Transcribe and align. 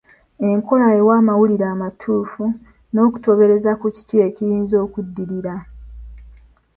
Enkola 0.49 0.85
ewa 0.99 1.13
amawulire 1.19 1.65
amatuufu 1.73 2.43
n'okuteebereza 2.93 3.71
ku 3.81 3.87
ki 4.07 4.15
ekiyinza 4.25 4.75
okuddirira. 4.85 5.55